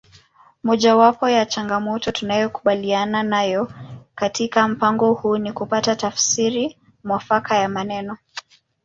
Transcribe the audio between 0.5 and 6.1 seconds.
Mojawapo ya changamoto tunayokabiliana nayo katika mpango huu ni kupata